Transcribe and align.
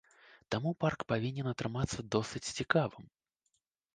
Таму 0.53 0.71
парк 0.85 1.03
павінен 1.11 1.49
атрымацца 1.51 1.99
досыць 2.15 2.43
цікавым. 2.61 3.05